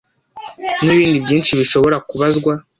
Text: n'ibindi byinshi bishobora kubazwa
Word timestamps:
n'ibindi 0.83 1.17
byinshi 1.25 1.51
bishobora 1.59 1.97
kubazwa 2.09 2.53